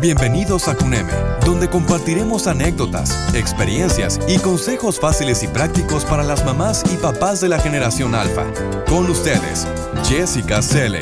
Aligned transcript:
Bienvenidos 0.00 0.68
a 0.68 0.76
CUNEME, 0.76 1.10
donde 1.44 1.68
compartiremos 1.68 2.46
anécdotas, 2.46 3.34
experiencias 3.34 4.20
y 4.28 4.38
consejos 4.38 5.00
fáciles 5.00 5.42
y 5.42 5.48
prácticos 5.48 6.04
para 6.04 6.22
las 6.22 6.44
mamás 6.44 6.84
y 6.94 6.96
papás 6.98 7.40
de 7.40 7.48
la 7.48 7.58
generación 7.58 8.14
alfa. 8.14 8.46
Con 8.88 9.10
ustedes, 9.10 9.66
Jessica 10.04 10.62
Selle. 10.62 11.00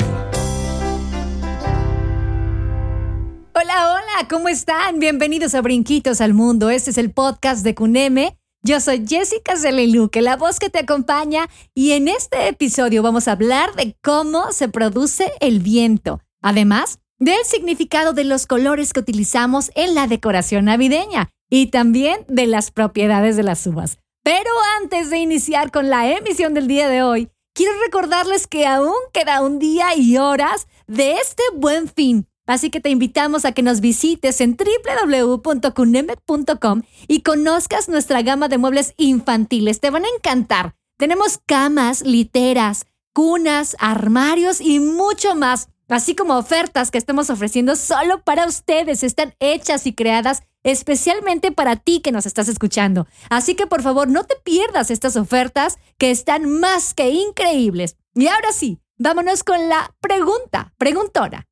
Hola, 3.53 3.93
hola, 3.93 4.27
¿cómo 4.27 4.49
están? 4.49 4.99
Bienvenidos 4.99 5.53
a 5.53 5.61
Brinquitos 5.61 6.19
al 6.19 6.33
Mundo. 6.33 6.71
Este 6.71 6.89
es 6.89 6.97
el 6.97 7.11
podcast 7.11 7.63
de 7.63 7.75
CUNEME. 7.75 8.35
Yo 8.63 8.79
soy 8.79 9.05
Jessica 9.07 9.53
Luque, 9.71 10.23
la 10.23 10.37
voz 10.37 10.57
que 10.59 10.71
te 10.71 10.79
acompaña, 10.79 11.47
y 11.75 11.91
en 11.91 12.07
este 12.07 12.47
episodio 12.47 13.03
vamos 13.03 13.27
a 13.27 13.33
hablar 13.33 13.75
de 13.75 13.95
cómo 14.01 14.51
se 14.53 14.69
produce 14.69 15.31
el 15.39 15.59
viento. 15.59 16.19
Además, 16.41 16.97
del 17.19 17.43
significado 17.45 18.13
de 18.13 18.23
los 18.23 18.47
colores 18.47 18.93
que 18.93 18.99
utilizamos 18.99 19.71
en 19.75 19.95
la 19.95 20.05
decoración 20.07 20.65
navideña 20.65 21.29
y 21.49 21.67
también 21.67 22.25
de 22.27 22.47
las 22.47 22.71
propiedades 22.71 23.37
de 23.37 23.43
las 23.43 23.65
uvas. 23.65 23.99
Pero 24.23 24.49
antes 24.81 25.09
de 25.09 25.17
iniciar 25.17 25.71
con 25.71 25.89
la 25.89 26.11
emisión 26.11 26.53
del 26.53 26.67
día 26.67 26.89
de 26.89 27.01
hoy, 27.01 27.29
quiero 27.53 27.71
recordarles 27.85 28.45
que 28.45 28.67
aún 28.67 28.93
queda 29.13 29.41
un 29.41 29.57
día 29.59 29.95
y 29.95 30.17
horas 30.17 30.67
de 30.85 31.13
este 31.13 31.43
buen 31.55 31.87
fin. 31.87 32.27
Así 32.45 32.69
que 32.69 32.79
te 32.79 32.89
invitamos 32.89 33.45
a 33.45 33.51
que 33.51 33.61
nos 33.61 33.81
visites 33.81 34.39
en 34.41 34.55
www.cunemet.com 34.55 36.83
y 37.07 37.21
conozcas 37.21 37.89
nuestra 37.89 38.21
gama 38.21 38.47
de 38.47 38.57
muebles 38.57 38.93
infantiles. 38.97 39.81
Te 39.81 39.89
van 39.89 40.05
a 40.05 40.09
encantar. 40.15 40.75
Tenemos 40.97 41.39
camas, 41.45 42.01
literas, 42.01 42.85
cunas, 43.13 43.75
armarios 43.79 44.61
y 44.61 44.79
mucho 44.79 45.35
más 45.35 45.67
así 45.87 46.15
como 46.15 46.37
ofertas 46.37 46.91
que 46.91 46.97
estamos 46.97 47.29
ofreciendo 47.29 47.75
solo 47.75 48.21
para 48.23 48.45
ustedes. 48.45 49.03
Están 49.03 49.33
hechas 49.39 49.85
y 49.85 49.93
creadas 49.93 50.43
especialmente 50.63 51.51
para 51.51 51.77
ti 51.77 52.01
que 52.01 52.11
nos 52.11 52.25
estás 52.25 52.49
escuchando. 52.49 53.07
Así 53.29 53.55
que 53.55 53.67
por 53.67 53.81
favor 53.81 54.07
no 54.07 54.25
te 54.25 54.35
pierdas 54.35 54.91
estas 54.91 55.15
ofertas 55.15 55.77
que 55.97 56.11
están 56.11 56.49
más 56.49 56.93
que 56.93 57.09
increíbles. 57.09 57.95
Y 58.15 58.27
ahora 58.27 58.51
sí, 58.51 58.79
vámonos 58.97 59.43
con 59.43 59.69
la 59.69 59.95
pregunta, 60.01 60.73
preguntora. 60.77 61.47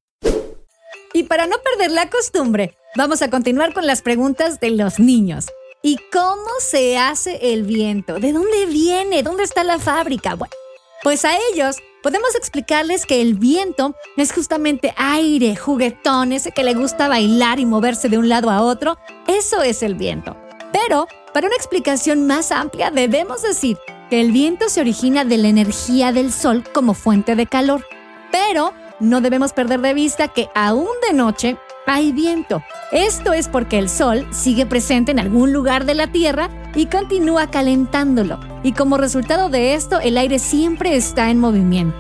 Y 1.14 1.24
para 1.24 1.48
no 1.48 1.56
perder 1.64 1.92
la 1.92 2.10
costumbre, 2.10 2.76
vamos 2.98 3.22
a 3.22 3.30
continuar 3.30 3.74
con 3.74 3.88
las 3.88 4.02
preguntas 4.02 4.60
de 4.60 4.72
los 4.72 5.00
niños. 5.00 5.48
¿Y 5.82 5.98
cómo 6.12 6.50
se 6.60 6.98
hace 6.98 7.54
el 7.54 7.64
viento? 7.64 8.20
¿De 8.20 8.34
dónde 8.34 8.66
viene? 8.66 9.24
¿Dónde 9.24 9.44
está 9.44 9.64
la 9.64 9.80
fábrica? 9.80 10.36
Bueno, 10.36 10.54
pues 11.06 11.24
a 11.24 11.38
ellos 11.54 11.78
podemos 12.02 12.34
explicarles 12.34 13.06
que 13.06 13.22
el 13.22 13.36
viento 13.36 13.94
es 14.18 14.34
justamente 14.34 14.92
aire, 14.98 15.56
juguetón, 15.56 16.32
ese 16.32 16.52
que 16.52 16.64
le 16.64 16.74
gusta 16.74 17.08
bailar 17.08 17.60
y 17.60 17.66
moverse 17.68 18.10
de 18.10 18.18
un 18.18 18.28
lado 18.28 18.50
a 18.50 18.64
otro. 18.64 18.98
Eso 19.28 19.62
es 19.62 19.84
el 19.84 19.94
viento. 19.94 20.36
Pero, 20.74 21.08
para 21.32 21.46
una 21.46 21.56
explicación 21.58 22.26
más 22.26 22.52
amplia, 22.52 22.90
debemos 22.90 23.44
decir 23.44 23.78
que 24.10 24.20
el 24.20 24.32
viento 24.32 24.68
se 24.68 24.82
origina 24.82 25.26
de 25.26 25.38
la 25.38 25.48
energía 25.48 26.12
del 26.12 26.34
sol 26.34 26.64
como 26.74 26.96
fuente 26.96 27.36
de 27.36 27.46
calor. 27.46 27.86
Pero 28.32 28.74
no 29.00 29.22
debemos 29.22 29.54
perder 29.54 29.82
de 29.82 29.94
vista 29.94 30.30
que 30.30 30.50
aún 30.56 30.90
de 31.08 31.14
noche 31.14 31.56
hay 31.86 32.12
viento. 32.12 32.64
Esto 32.92 33.34
es 33.34 33.48
porque 33.48 33.78
el 33.78 33.90
sol 33.90 34.28
sigue 34.32 34.66
presente 34.66 35.12
en 35.12 35.20
algún 35.20 35.54
lugar 35.54 35.86
de 35.86 35.96
la 35.96 36.08
Tierra 36.08 36.50
y 36.76 36.88
continúa 36.88 37.48
calentándolo. 37.52 38.40
Y 38.64 38.74
como 38.74 38.98
resultado 38.98 39.50
de 39.50 39.74
esto, 39.74 40.00
el 40.00 40.18
aire 40.18 40.40
siempre 40.40 40.96
está 40.96 41.30
en 41.30 41.40
movimiento. 41.40 41.98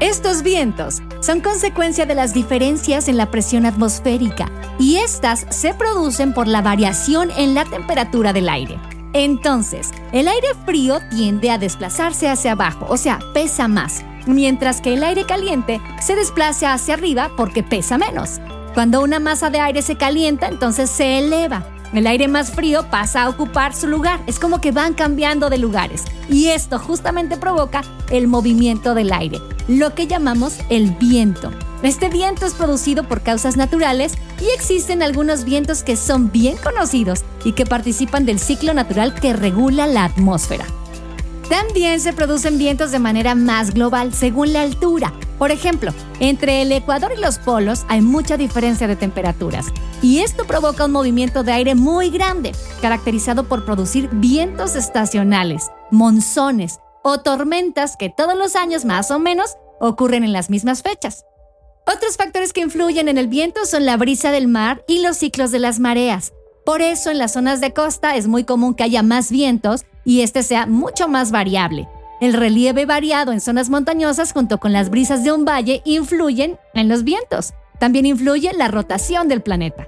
Estos 0.00 0.42
vientos 0.42 1.02
son 1.20 1.40
consecuencia 1.40 2.04
de 2.04 2.14
las 2.14 2.34
diferencias 2.34 3.08
en 3.08 3.16
la 3.16 3.30
presión 3.30 3.64
atmosférica 3.64 4.50
y 4.78 4.96
estas 4.96 5.46
se 5.48 5.72
producen 5.72 6.34
por 6.34 6.46
la 6.46 6.60
variación 6.60 7.30
en 7.38 7.54
la 7.54 7.64
temperatura 7.64 8.34
del 8.34 8.50
aire. 8.50 8.78
Entonces, 9.14 9.92
el 10.12 10.28
aire 10.28 10.48
frío 10.66 10.98
tiende 11.10 11.50
a 11.50 11.56
desplazarse 11.56 12.28
hacia 12.28 12.52
abajo, 12.52 12.86
o 12.90 12.98
sea, 12.98 13.18
pesa 13.32 13.68
más, 13.68 14.04
mientras 14.26 14.82
que 14.82 14.92
el 14.92 15.02
aire 15.02 15.24
caliente 15.24 15.80
se 16.02 16.14
desplaza 16.14 16.74
hacia 16.74 16.92
arriba 16.92 17.30
porque 17.34 17.62
pesa 17.62 17.96
menos. 17.96 18.38
Cuando 18.76 19.00
una 19.00 19.20
masa 19.20 19.48
de 19.48 19.58
aire 19.58 19.80
se 19.80 19.96
calienta, 19.96 20.48
entonces 20.48 20.90
se 20.90 21.18
eleva. 21.18 21.64
El 21.94 22.06
aire 22.06 22.28
más 22.28 22.50
frío 22.50 22.90
pasa 22.90 23.22
a 23.22 23.30
ocupar 23.30 23.74
su 23.74 23.86
lugar. 23.86 24.20
Es 24.26 24.38
como 24.38 24.60
que 24.60 24.70
van 24.70 24.92
cambiando 24.92 25.48
de 25.48 25.56
lugares. 25.56 26.04
Y 26.28 26.48
esto 26.48 26.78
justamente 26.78 27.38
provoca 27.38 27.80
el 28.10 28.28
movimiento 28.28 28.94
del 28.94 29.14
aire, 29.14 29.40
lo 29.66 29.94
que 29.94 30.06
llamamos 30.06 30.58
el 30.68 30.90
viento. 30.90 31.50
Este 31.82 32.10
viento 32.10 32.44
es 32.44 32.52
producido 32.52 33.04
por 33.04 33.22
causas 33.22 33.56
naturales 33.56 34.12
y 34.42 34.54
existen 34.54 35.02
algunos 35.02 35.44
vientos 35.44 35.82
que 35.82 35.96
son 35.96 36.30
bien 36.30 36.58
conocidos 36.58 37.24
y 37.44 37.52
que 37.52 37.64
participan 37.64 38.26
del 38.26 38.38
ciclo 38.38 38.74
natural 38.74 39.14
que 39.14 39.32
regula 39.32 39.86
la 39.86 40.04
atmósfera. 40.04 40.66
También 41.48 41.98
se 41.98 42.12
producen 42.12 42.58
vientos 42.58 42.90
de 42.90 42.98
manera 42.98 43.34
más 43.34 43.72
global 43.72 44.12
según 44.12 44.52
la 44.52 44.60
altura. 44.60 45.14
Por 45.38 45.50
ejemplo, 45.50 45.92
entre 46.18 46.62
el 46.62 46.72
Ecuador 46.72 47.12
y 47.16 47.20
los 47.20 47.38
polos 47.38 47.84
hay 47.88 48.00
mucha 48.00 48.36
diferencia 48.36 48.88
de 48.88 48.96
temperaturas 48.96 49.66
y 50.00 50.20
esto 50.20 50.46
provoca 50.46 50.86
un 50.86 50.92
movimiento 50.92 51.42
de 51.42 51.52
aire 51.52 51.74
muy 51.74 52.10
grande, 52.10 52.52
caracterizado 52.80 53.44
por 53.44 53.64
producir 53.64 54.08
vientos 54.12 54.76
estacionales, 54.76 55.70
monzones 55.90 56.78
o 57.02 57.18
tormentas 57.18 57.96
que 57.96 58.08
todos 58.08 58.36
los 58.36 58.56
años 58.56 58.84
más 58.84 59.10
o 59.10 59.18
menos 59.18 59.56
ocurren 59.78 60.24
en 60.24 60.32
las 60.32 60.48
mismas 60.48 60.82
fechas. 60.82 61.24
Otros 61.86 62.16
factores 62.16 62.52
que 62.52 62.62
influyen 62.62 63.08
en 63.08 63.18
el 63.18 63.28
viento 63.28 63.64
son 63.64 63.84
la 63.84 63.96
brisa 63.96 64.32
del 64.32 64.48
mar 64.48 64.84
y 64.88 65.00
los 65.00 65.18
ciclos 65.18 65.52
de 65.52 65.60
las 65.60 65.78
mareas. 65.78 66.32
Por 66.64 66.82
eso 66.82 67.10
en 67.10 67.18
las 67.18 67.34
zonas 67.34 67.60
de 67.60 67.72
costa 67.72 68.16
es 68.16 68.26
muy 68.26 68.42
común 68.42 68.74
que 68.74 68.82
haya 68.82 69.02
más 69.02 69.30
vientos 69.30 69.84
y 70.04 70.22
este 70.22 70.42
sea 70.42 70.66
mucho 70.66 71.06
más 71.06 71.30
variable. 71.30 71.88
El 72.18 72.32
relieve 72.32 72.86
variado 72.86 73.32
en 73.32 73.42
zonas 73.42 73.68
montañosas 73.68 74.32
junto 74.32 74.58
con 74.58 74.72
las 74.72 74.88
brisas 74.88 75.22
de 75.22 75.32
un 75.32 75.44
valle 75.44 75.82
influyen 75.84 76.58
en 76.72 76.88
los 76.88 77.04
vientos. 77.04 77.52
También 77.78 78.06
influye 78.06 78.52
la 78.54 78.68
rotación 78.68 79.28
del 79.28 79.42
planeta. 79.42 79.86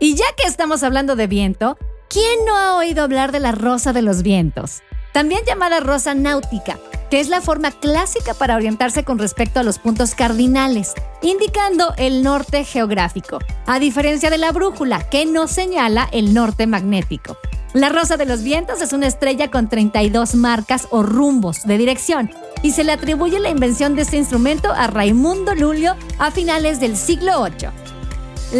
Y 0.00 0.14
ya 0.14 0.24
que 0.36 0.48
estamos 0.48 0.82
hablando 0.82 1.14
de 1.14 1.26
viento, 1.26 1.76
¿quién 2.08 2.44
no 2.46 2.56
ha 2.56 2.76
oído 2.76 3.02
hablar 3.02 3.32
de 3.32 3.40
la 3.40 3.52
rosa 3.52 3.92
de 3.92 4.00
los 4.00 4.22
vientos? 4.22 4.82
También 5.12 5.42
llamada 5.46 5.80
rosa 5.80 6.14
náutica, 6.14 6.78
que 7.10 7.20
es 7.20 7.28
la 7.28 7.42
forma 7.42 7.70
clásica 7.70 8.32
para 8.32 8.56
orientarse 8.56 9.04
con 9.04 9.18
respecto 9.18 9.60
a 9.60 9.62
los 9.62 9.78
puntos 9.78 10.14
cardinales, 10.14 10.94
indicando 11.20 11.92
el 11.98 12.22
norte 12.22 12.64
geográfico, 12.64 13.38
a 13.66 13.78
diferencia 13.78 14.30
de 14.30 14.38
la 14.38 14.52
brújula, 14.52 15.06
que 15.10 15.26
nos 15.26 15.50
señala 15.50 16.08
el 16.12 16.32
norte 16.32 16.66
magnético. 16.66 17.36
La 17.74 17.88
Rosa 17.88 18.18
de 18.18 18.26
los 18.26 18.42
Vientos 18.42 18.82
es 18.82 18.92
una 18.92 19.06
estrella 19.06 19.50
con 19.50 19.70
32 19.70 20.34
marcas 20.34 20.88
o 20.90 21.02
rumbos 21.02 21.64
de 21.64 21.78
dirección 21.78 22.30
y 22.62 22.72
se 22.72 22.84
le 22.84 22.92
atribuye 22.92 23.40
la 23.40 23.48
invención 23.48 23.96
de 23.96 24.02
este 24.02 24.18
instrumento 24.18 24.70
a 24.70 24.88
Raimundo 24.88 25.54
Lulio 25.54 25.96
a 26.18 26.30
finales 26.30 26.80
del 26.80 26.98
siglo 26.98 27.42
VIII. 27.42 27.70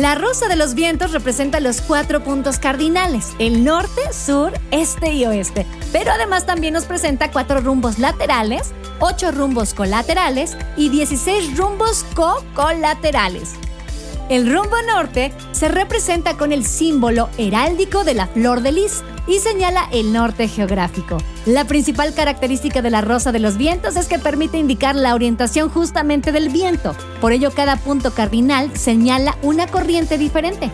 La 0.01 0.15
Rosa 0.15 0.49
de 0.49 0.57
los 0.57 0.73
Vientos 0.73 1.13
representa 1.13 1.61
los 1.61 1.83
cuatro 1.83 2.25
puntos 2.25 2.59
cardinales, 2.59 3.33
el 3.39 3.65
norte, 3.65 4.01
sur, 4.15 4.55
este 4.71 5.13
y 5.13 5.27
oeste, 5.27 5.67
pero 5.93 6.11
además 6.11 6.47
también 6.47 6.73
nos 6.73 6.87
presenta 6.87 7.31
cuatro 7.31 7.61
rumbos 7.61 7.99
laterales, 7.99 8.73
ocho 8.99 9.31
rumbos 9.31 9.75
colaterales 9.75 10.57
y 10.79 10.89
16 10.89 11.59
rumbos 11.59 12.07
co-colaterales. 12.15 13.57
El 14.33 14.51
rumbo 14.51 14.77
norte 14.87 15.31
se 15.53 15.69
representa 15.69 16.39
con 16.39 16.53
el 16.53 16.65
símbolo 16.65 17.29
heráldico 17.37 18.03
de 18.03 18.15
la 18.15 18.27
flor 18.29 18.63
de 18.63 18.73
lis 18.73 19.05
y 19.27 19.41
señala 19.41 19.91
el 19.93 20.11
norte 20.11 20.49
geográfico. 20.49 21.19
La 21.45 21.67
principal 21.67 22.15
característica 22.15 22.81
de 22.81 22.89
la 22.89 23.03
rosa 23.03 23.31
de 23.31 23.41
los 23.41 23.59
vientos 23.59 23.95
es 23.97 24.07
que 24.07 24.19
permite 24.19 24.57
indicar 24.57 24.97
la 24.97 25.15
orientación 25.15 25.69
justamente 25.69 26.33
del 26.33 26.49
viento. 26.49 26.97
Por 27.21 27.33
ello, 27.33 27.51
cada 27.51 27.77
punto 27.77 28.15
cardinal 28.15 28.75
señala 28.75 29.37
una 29.43 29.67
corriente 29.67 30.17
diferente. 30.17 30.71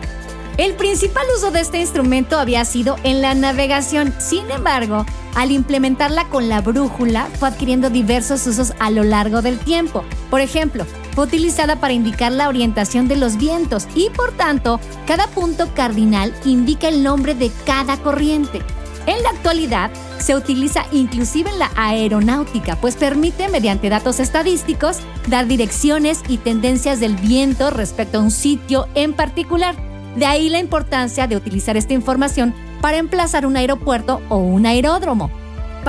El 0.57 0.75
principal 0.75 1.25
uso 1.37 1.51
de 1.51 1.59
este 1.59 1.81
instrumento 1.81 2.39
había 2.39 2.65
sido 2.65 2.95
en 3.03 3.23
la 3.23 3.35
navegación, 3.35 4.15
sin 4.19 4.49
embargo, 4.53 5.05
al 5.35 5.51
implementarla 5.51 6.29
con 6.29 6.49
la 6.49 6.61
brújula 6.61 7.27
fue 7.41 7.49
adquiriendo 7.49 7.91
diversos 7.91 8.47
usos 8.47 8.73
a 8.79 8.91
lo 8.91 9.03
largo 9.03 9.43
del 9.43 9.59
tiempo. 9.59 10.05
Por 10.31 10.41
ejemplo, 10.41 10.87
fue 11.15 11.25
utilizada 11.25 11.81
para 11.81 11.95
indicar 11.95 12.33
la 12.33 12.49
orientación 12.49 13.09
de 13.09 13.17
los 13.17 13.37
vientos 13.37 13.89
y 13.95 14.11
por 14.11 14.33
tanto, 14.33 14.81
cada 15.07 15.27
punto 15.29 15.69
cardinal 15.75 16.35
indica 16.45 16.89
el 16.89 17.03
nombre 17.03 17.35
de 17.35 17.51
cada 17.65 17.97
corriente. 17.99 18.63
En 19.07 19.23
la 19.23 19.31
actualidad, 19.31 19.91
se 20.19 20.37
utiliza 20.37 20.85
inclusive 20.93 21.49
en 21.51 21.59
la 21.59 21.71
aeronáutica, 21.77 22.77
pues 22.77 22.95
permite, 22.97 23.49
mediante 23.49 23.89
datos 23.89 24.21
estadísticos, 24.21 24.99
dar 25.29 25.47
direcciones 25.47 26.23
y 26.29 26.37
tendencias 26.37 27.01
del 27.01 27.17
viento 27.17 27.71
respecto 27.71 28.19
a 28.19 28.23
un 28.23 28.31
sitio 28.31 28.87
en 28.95 29.15
particular. 29.15 29.77
De 30.17 30.27
ahí 30.27 30.51
la 30.51 30.59
importancia 30.59 31.27
de 31.27 31.37
utilizar 31.37 31.77
esta 31.77 31.95
información 31.95 32.55
para 32.83 32.99
emplazar 32.99 33.47
un 33.47 33.57
aeropuerto 33.57 34.21
o 34.29 34.37
un 34.37 34.67
aeródromo. 34.67 35.31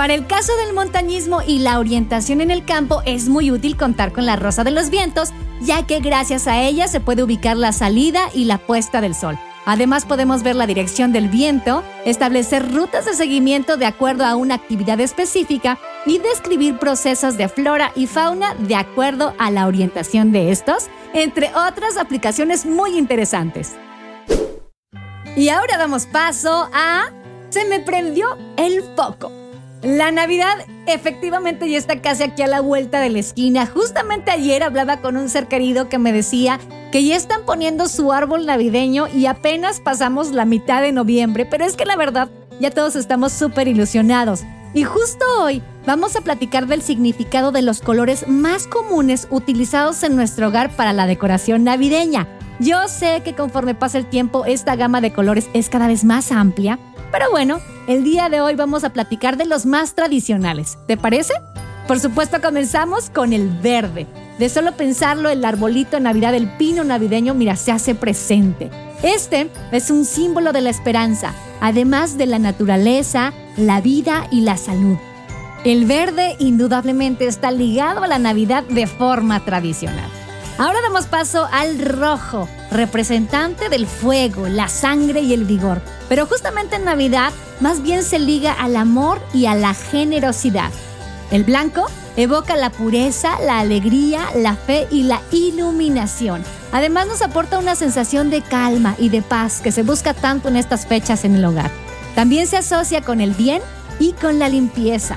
Para 0.00 0.14
el 0.14 0.26
caso 0.26 0.56
del 0.56 0.72
montañismo 0.72 1.42
y 1.46 1.58
la 1.58 1.78
orientación 1.78 2.40
en 2.40 2.50
el 2.50 2.64
campo 2.64 3.02
es 3.04 3.28
muy 3.28 3.50
útil 3.50 3.76
contar 3.76 4.14
con 4.14 4.24
la 4.24 4.34
rosa 4.34 4.64
de 4.64 4.70
los 4.70 4.88
vientos 4.88 5.28
ya 5.60 5.86
que 5.86 6.00
gracias 6.00 6.46
a 6.46 6.62
ella 6.62 6.88
se 6.88 7.00
puede 7.00 7.22
ubicar 7.22 7.58
la 7.58 7.70
salida 7.70 8.30
y 8.32 8.46
la 8.46 8.56
puesta 8.56 9.02
del 9.02 9.14
sol. 9.14 9.38
Además 9.66 10.06
podemos 10.06 10.42
ver 10.42 10.56
la 10.56 10.66
dirección 10.66 11.12
del 11.12 11.28
viento, 11.28 11.84
establecer 12.06 12.72
rutas 12.72 13.04
de 13.04 13.12
seguimiento 13.12 13.76
de 13.76 13.84
acuerdo 13.84 14.24
a 14.24 14.36
una 14.36 14.54
actividad 14.54 14.98
específica 15.00 15.78
y 16.06 16.16
describir 16.16 16.78
procesos 16.78 17.36
de 17.36 17.50
flora 17.50 17.92
y 17.94 18.06
fauna 18.06 18.54
de 18.54 18.76
acuerdo 18.76 19.34
a 19.38 19.50
la 19.50 19.66
orientación 19.66 20.32
de 20.32 20.50
estos, 20.50 20.86
entre 21.12 21.50
otras 21.54 21.98
aplicaciones 21.98 22.64
muy 22.64 22.96
interesantes. 22.96 23.76
Y 25.36 25.50
ahora 25.50 25.76
damos 25.76 26.06
paso 26.06 26.70
a... 26.72 27.10
Se 27.50 27.66
me 27.66 27.80
prendió 27.80 28.38
el 28.56 28.82
foco. 28.96 29.30
La 29.82 30.10
Navidad 30.10 30.66
efectivamente 30.86 31.70
ya 31.70 31.78
está 31.78 32.02
casi 32.02 32.24
aquí 32.24 32.42
a 32.42 32.46
la 32.46 32.60
vuelta 32.60 33.00
de 33.00 33.08
la 33.08 33.18
esquina. 33.18 33.66
Justamente 33.66 34.30
ayer 34.30 34.62
hablaba 34.62 35.00
con 35.00 35.16
un 35.16 35.30
ser 35.30 35.48
querido 35.48 35.88
que 35.88 35.98
me 35.98 36.12
decía 36.12 36.60
que 36.92 37.02
ya 37.02 37.16
están 37.16 37.46
poniendo 37.46 37.88
su 37.88 38.12
árbol 38.12 38.44
navideño 38.44 39.08
y 39.08 39.24
apenas 39.24 39.80
pasamos 39.80 40.32
la 40.32 40.44
mitad 40.44 40.82
de 40.82 40.92
noviembre, 40.92 41.46
pero 41.46 41.64
es 41.64 41.76
que 41.76 41.86
la 41.86 41.96
verdad 41.96 42.28
ya 42.60 42.70
todos 42.70 42.94
estamos 42.94 43.32
súper 43.32 43.68
ilusionados. 43.68 44.42
Y 44.74 44.84
justo 44.84 45.24
hoy 45.40 45.62
vamos 45.86 46.14
a 46.14 46.20
platicar 46.20 46.66
del 46.66 46.82
significado 46.82 47.50
de 47.50 47.62
los 47.62 47.80
colores 47.80 48.28
más 48.28 48.66
comunes 48.66 49.28
utilizados 49.30 50.02
en 50.02 50.14
nuestro 50.14 50.48
hogar 50.48 50.76
para 50.76 50.92
la 50.92 51.06
decoración 51.06 51.64
navideña. 51.64 52.28
Yo 52.58 52.86
sé 52.88 53.22
que 53.24 53.34
conforme 53.34 53.74
pasa 53.74 53.96
el 53.96 54.04
tiempo 54.04 54.44
esta 54.44 54.76
gama 54.76 55.00
de 55.00 55.14
colores 55.14 55.48
es 55.54 55.70
cada 55.70 55.88
vez 55.88 56.04
más 56.04 56.30
amplia, 56.30 56.78
pero 57.10 57.30
bueno, 57.30 57.60
el 57.86 58.04
día 58.04 58.28
de 58.28 58.40
hoy 58.40 58.54
vamos 58.54 58.84
a 58.84 58.92
platicar 58.92 59.36
de 59.36 59.46
los 59.46 59.66
más 59.66 59.94
tradicionales. 59.94 60.78
¿Te 60.86 60.96
parece? 60.96 61.34
Por 61.86 61.98
supuesto 61.98 62.40
comenzamos 62.40 63.10
con 63.10 63.32
el 63.32 63.48
verde. 63.48 64.06
De 64.38 64.48
solo 64.48 64.72
pensarlo, 64.72 65.28
el 65.28 65.44
arbolito 65.44 65.96
de 65.96 66.02
Navidad, 66.02 66.34
el 66.34 66.48
pino 66.56 66.84
navideño, 66.84 67.34
mira, 67.34 67.56
se 67.56 67.72
hace 67.72 67.94
presente. 67.94 68.70
Este 69.02 69.50
es 69.72 69.90
un 69.90 70.04
símbolo 70.04 70.52
de 70.52 70.60
la 70.60 70.70
esperanza, 70.70 71.34
además 71.60 72.16
de 72.16 72.26
la 72.26 72.38
naturaleza, 72.38 73.32
la 73.56 73.80
vida 73.80 74.28
y 74.30 74.42
la 74.42 74.56
salud. 74.56 74.96
El 75.64 75.84
verde 75.84 76.36
indudablemente 76.38 77.26
está 77.26 77.50
ligado 77.50 78.02
a 78.02 78.08
la 78.08 78.18
Navidad 78.18 78.62
de 78.62 78.86
forma 78.86 79.44
tradicional. 79.44 80.08
Ahora 80.60 80.82
damos 80.82 81.06
paso 81.06 81.48
al 81.50 81.78
rojo, 81.78 82.46
representante 82.70 83.70
del 83.70 83.86
fuego, 83.86 84.46
la 84.46 84.68
sangre 84.68 85.22
y 85.22 85.32
el 85.32 85.46
vigor. 85.46 85.80
Pero 86.06 86.26
justamente 86.26 86.76
en 86.76 86.84
Navidad 86.84 87.32
más 87.60 87.80
bien 87.80 88.02
se 88.02 88.18
liga 88.18 88.52
al 88.52 88.76
amor 88.76 89.22
y 89.32 89.46
a 89.46 89.54
la 89.54 89.72
generosidad. 89.72 90.70
El 91.30 91.44
blanco 91.44 91.86
evoca 92.18 92.58
la 92.58 92.68
pureza, 92.68 93.40
la 93.40 93.58
alegría, 93.58 94.28
la 94.36 94.54
fe 94.54 94.86
y 94.90 95.04
la 95.04 95.22
iluminación. 95.32 96.44
Además 96.72 97.06
nos 97.06 97.22
aporta 97.22 97.58
una 97.58 97.74
sensación 97.74 98.28
de 98.28 98.42
calma 98.42 98.96
y 98.98 99.08
de 99.08 99.22
paz 99.22 99.62
que 99.62 99.72
se 99.72 99.82
busca 99.82 100.12
tanto 100.12 100.48
en 100.48 100.56
estas 100.56 100.84
fechas 100.84 101.24
en 101.24 101.36
el 101.36 101.44
hogar. 101.46 101.70
También 102.14 102.46
se 102.46 102.58
asocia 102.58 103.00
con 103.00 103.22
el 103.22 103.30
bien 103.30 103.62
y 103.98 104.12
con 104.12 104.38
la 104.38 104.50
limpieza. 104.50 105.16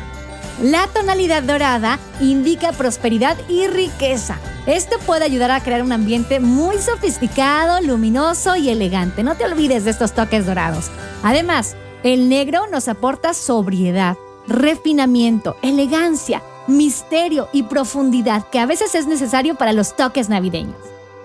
La 0.61 0.87
tonalidad 0.87 1.43
dorada 1.43 1.99
indica 2.21 2.71
prosperidad 2.71 3.37
y 3.49 3.67
riqueza. 3.67 4.37
Esto 4.65 4.97
puede 4.99 5.25
ayudar 5.25 5.51
a 5.51 5.61
crear 5.61 5.81
un 5.81 5.91
ambiente 5.91 6.39
muy 6.39 6.77
sofisticado, 6.77 7.81
luminoso 7.81 8.55
y 8.55 8.69
elegante. 8.69 9.23
No 9.23 9.35
te 9.35 9.45
olvides 9.45 9.83
de 9.83 9.91
estos 9.91 10.13
toques 10.13 10.45
dorados. 10.45 10.91
Además, 11.23 11.75
el 12.03 12.29
negro 12.29 12.67
nos 12.67 12.87
aporta 12.87 13.33
sobriedad, 13.33 14.15
refinamiento, 14.47 15.57
elegancia, 15.63 16.43
misterio 16.67 17.49
y 17.51 17.63
profundidad 17.63 18.47
que 18.49 18.59
a 18.59 18.65
veces 18.65 18.95
es 18.95 19.07
necesario 19.07 19.55
para 19.55 19.73
los 19.73 19.95
toques 19.95 20.29
navideños. 20.29 20.77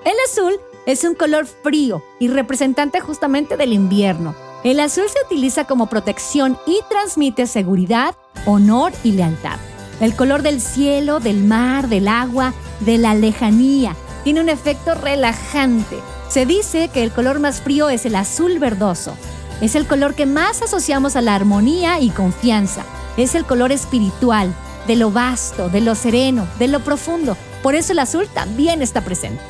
El 0.04 0.14
azul 0.26 0.54
es 0.86 1.04
un 1.04 1.14
color 1.14 1.46
frío 1.46 2.02
y 2.19 2.28
representante 2.28 3.00
justamente 3.00 3.56
del 3.56 3.72
invierno. 3.72 4.34
El 4.64 4.81
azul 4.81 5.05
se 5.08 5.25
utiliza 5.25 5.66
como 5.66 5.87
protección 5.87 6.58
y 6.66 6.81
transmite 6.90 7.46
seguridad, 7.46 8.16
honor 8.44 8.93
y 9.05 9.12
lealtad. 9.12 9.56
El 10.00 10.16
color 10.16 10.43
del 10.43 10.60
cielo, 10.60 11.20
del 11.20 11.44
mar, 11.44 11.88
del 11.88 12.08
agua, 12.08 12.52
de 12.81 12.99
la 12.99 13.14
lejanía, 13.14 13.94
tiene 14.25 14.40
un 14.40 14.49
efecto 14.49 14.94
relajante. 14.94 15.96
Se 16.28 16.44
dice 16.44 16.88
que 16.88 17.05
el 17.05 17.12
color 17.12 17.38
más 17.38 17.60
frío 17.60 17.88
es 17.88 18.05
el 18.05 18.16
azul 18.16 18.58
verdoso. 18.58 19.14
Es 19.60 19.76
el 19.76 19.87
color 19.87 20.14
que 20.14 20.26
más 20.26 20.61
asociamos 20.61 21.14
a 21.14 21.20
la 21.20 21.37
armonía 21.37 22.00
y 22.00 22.11
confianza. 22.11 22.84
Es 23.16 23.37
el 23.37 23.44
color 23.44 23.70
espiritual, 23.70 24.52
de 24.88 24.96
lo 24.96 25.12
vasto, 25.12 25.69
de 25.69 25.81
lo 25.81 25.94
sereno, 25.94 26.49
de 26.58 26.66
lo 26.66 26.81
profundo. 26.81 27.37
Por 27.62 27.76
eso 27.76 27.93
el 27.93 28.00
azul 28.00 28.26
también 28.34 28.82
está 28.82 29.02
presente. 29.02 29.40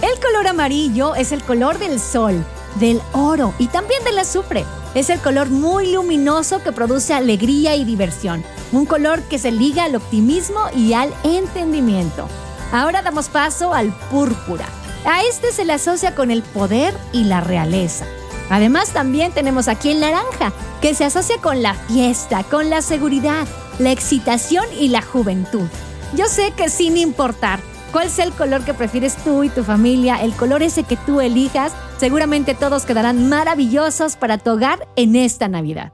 El 0.00 0.18
color 0.20 0.46
amarillo 0.46 1.14
es 1.16 1.32
el 1.32 1.42
color 1.42 1.78
del 1.78 2.00
sol, 2.00 2.44
del 2.76 3.00
oro 3.12 3.54
y 3.58 3.66
también 3.68 4.02
del 4.04 4.18
azufre. 4.18 4.64
Es 4.94 5.10
el 5.10 5.20
color 5.20 5.50
muy 5.50 5.92
luminoso 5.92 6.62
que 6.62 6.72
produce 6.72 7.14
alegría 7.14 7.76
y 7.76 7.84
diversión. 7.84 8.44
Un 8.72 8.86
color 8.86 9.22
que 9.22 9.38
se 9.38 9.50
liga 9.50 9.84
al 9.84 9.96
optimismo 9.96 10.60
y 10.74 10.92
al 10.92 11.12
entendimiento. 11.24 12.28
Ahora 12.72 13.02
damos 13.02 13.28
paso 13.28 13.72
al 13.72 13.92
púrpura. 14.10 14.66
A 15.04 15.22
este 15.22 15.52
se 15.52 15.64
le 15.64 15.72
asocia 15.72 16.14
con 16.14 16.30
el 16.30 16.42
poder 16.42 16.94
y 17.12 17.24
la 17.24 17.40
realeza. 17.40 18.06
Además 18.50 18.90
también 18.90 19.32
tenemos 19.32 19.68
aquí 19.68 19.90
el 19.90 20.00
naranja, 20.00 20.52
que 20.80 20.94
se 20.94 21.04
asocia 21.04 21.36
con 21.38 21.62
la 21.62 21.74
fiesta, 21.74 22.44
con 22.44 22.70
la 22.70 22.82
seguridad, 22.82 23.46
la 23.78 23.92
excitación 23.92 24.64
y 24.78 24.88
la 24.88 25.02
juventud. 25.02 25.66
Yo 26.14 26.26
sé 26.26 26.52
que 26.56 26.70
sin 26.70 26.96
importar 26.96 27.60
cuál 27.92 28.10
sea 28.10 28.24
el 28.24 28.32
color 28.32 28.64
que 28.64 28.74
prefieres 28.74 29.16
tú 29.16 29.44
y 29.44 29.50
tu 29.50 29.64
familia, 29.64 30.22
el 30.22 30.34
color 30.34 30.62
ese 30.62 30.84
que 30.84 30.96
tú 30.96 31.20
elijas, 31.20 31.72
seguramente 31.98 32.54
todos 32.54 32.84
quedarán 32.84 33.28
maravillosos 33.28 34.16
para 34.16 34.38
tu 34.38 34.52
hogar 34.52 34.88
en 34.96 35.16
esta 35.16 35.48
Navidad. 35.48 35.92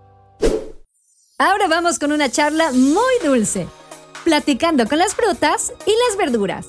Ahora 1.39 1.67
vamos 1.69 1.99
con 1.99 2.13
una 2.13 2.31
charla 2.31 2.71
muy 2.73 3.15
dulce, 3.25 3.67
platicando 4.23 4.87
con 4.87 4.99
las 4.99 5.15
frutas 5.15 5.73
y 5.87 5.91
las 5.91 6.17
verduras. 6.17 6.67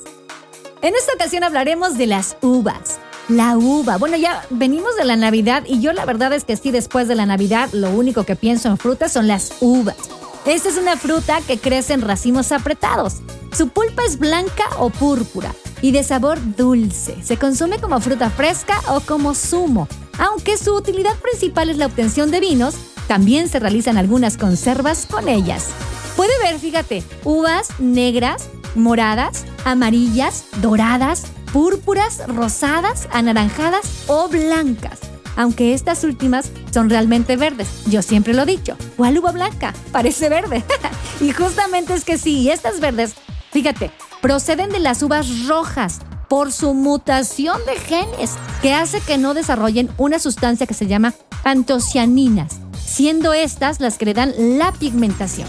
En 0.82 0.96
esta 0.96 1.14
ocasión 1.14 1.44
hablaremos 1.44 1.98
de 1.98 2.08
las 2.08 2.38
uvas. 2.42 3.00
La 3.28 3.58
uva. 3.58 3.98
Bueno, 3.98 4.18
ya 4.18 4.46
venimos 4.52 4.96
de 4.98 5.06
la 5.06 5.16
Navidad 5.16 5.64
y 5.66 5.82
yo 5.82 5.94
la 5.94 6.06
verdad 6.06 6.32
es 6.34 6.44
que 6.44 6.58
sí, 6.58 6.72
después 6.72 7.08
de 7.08 7.16
la 7.16 7.26
Navidad, 7.26 7.70
lo 7.72 7.90
único 7.90 8.24
que 8.24 8.36
pienso 8.36 8.70
en 8.70 8.78
frutas 8.78 9.14
son 9.14 9.28
las 9.28 9.54
uvas. 9.62 9.98
Esta 10.46 10.70
es 10.70 10.78
una 10.78 10.96
fruta 10.96 11.42
que 11.48 11.58
crece 11.58 11.94
en 11.94 12.02
racimos 12.02 12.52
apretados. 12.52 13.16
Su 13.52 13.70
pulpa 13.70 14.04
es 14.06 14.20
blanca 14.20 14.66
o 14.78 14.92
púrpura 14.92 15.56
y 15.86 15.92
de 15.92 16.04
sabor 16.04 16.40
dulce. 16.58 17.16
Se 17.22 17.38
consume 17.38 17.78
como 17.78 18.02
fruta 18.02 18.32
fresca 18.32 18.82
o 18.88 19.02
como 19.02 19.36
zumo. 19.36 19.88
Aunque 20.18 20.58
su 20.58 20.74
utilidad 20.74 21.16
principal 21.20 21.70
es 21.70 21.78
la 21.78 21.86
obtención 21.86 22.32
de 22.32 22.40
vinos, 22.40 22.74
también 23.08 23.48
se 23.50 23.60
realizan 23.60 23.96
algunas 23.96 24.36
conservas 24.36 25.06
con 25.06 25.30
ellas. 25.30 25.68
Puede 26.16 26.32
ver, 26.42 26.58
fíjate, 26.58 27.04
uvas 27.24 27.80
negras, 27.80 28.50
moradas, 28.74 29.46
amarillas, 29.64 30.46
doradas, 30.60 31.28
púrpuras, 31.54 32.24
rosadas, 32.30 33.08
anaranjadas 33.12 34.06
o 34.08 34.28
blancas. 34.28 34.98
Aunque 35.36 35.76
estas 35.76 36.04
últimas 36.04 36.50
son 36.74 36.90
realmente 36.90 37.38
verdes. 37.38 37.68
Yo 37.86 38.02
siempre 38.02 38.34
lo 38.34 38.42
he 38.42 38.48
dicho. 38.48 38.76
¿Cuál 38.98 39.20
uva 39.20 39.32
blanca? 39.32 39.72
Parece 39.92 40.30
verde. 40.30 40.64
y 41.22 41.32
justamente 41.32 41.94
es 41.94 42.06
que 42.06 42.18
sí, 42.18 42.50
estas 42.50 42.80
verdes, 42.80 43.14
fíjate, 43.52 43.92
proceden 44.22 44.70
de 44.70 44.80
las 44.80 45.02
uvas 45.04 45.46
rojas 45.48 46.00
por 46.28 46.52
su 46.52 46.74
mutación 46.74 47.60
de 47.66 47.76
genes 47.76 48.32
que 48.62 48.74
hace 48.74 49.00
que 49.02 49.18
no 49.18 49.34
desarrollen 49.34 49.90
una 49.98 50.20
sustancia 50.20 50.68
que 50.68 50.74
se 50.74 50.88
llama 50.88 51.14
antocianinas, 51.44 52.60
siendo 52.86 53.34
estas 53.34 53.80
las 53.80 53.98
que 53.98 54.06
le 54.06 54.14
dan 54.14 54.34
la 54.58 54.72
pigmentación. 54.72 55.48